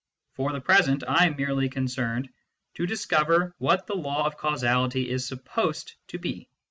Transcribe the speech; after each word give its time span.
For 0.33 0.51
the 0.51 0.61
present, 0.61 1.03
I 1.07 1.27
am 1.27 1.35
merely 1.35 1.69
concerned 1.69 2.27
to 2.73 2.87
discover 2.87 3.53
what 3.59 3.85
the 3.85 3.93
law 3.93 4.25
of 4.25 4.35
causality 4.35 5.07
is 5.07 5.27
supposed 5.27 5.93
to 6.07 6.17
be. 6.17 6.49